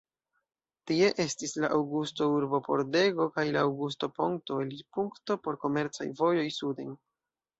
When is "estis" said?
1.23-1.51